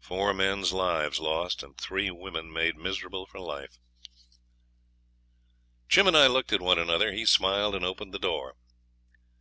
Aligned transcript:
Four 0.00 0.34
men's 0.34 0.72
lives 0.72 1.20
lost, 1.20 1.62
and 1.62 1.78
three 1.78 2.10
women 2.10 2.52
made 2.52 2.76
miserable 2.76 3.24
for 3.24 3.38
life. 3.38 3.78
Jim 5.88 6.08
and 6.08 6.16
I 6.16 6.26
looked 6.26 6.52
at 6.52 6.60
one 6.60 6.80
another. 6.80 7.12
He 7.12 7.24
smiled 7.24 7.76
and 7.76 7.84
opened 7.84 8.12
the 8.12 8.18
door. 8.18 8.56